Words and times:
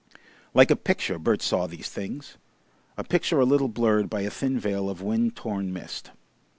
Like 0.55 0.71
a 0.71 0.75
picture 0.75 1.19
Bert 1.19 1.43
saw 1.43 1.67
these 1.67 1.87
things, 1.87 2.39
a 2.97 3.03
picture 3.03 3.39
a 3.39 3.45
little 3.45 3.67
blurred 3.67 4.09
by 4.09 4.21
a 4.21 4.31
thin 4.31 4.57
veil 4.59 4.89
of 4.89 5.03
wind 5.03 5.35
torn 5.35 5.71
mist. 5.71 6.09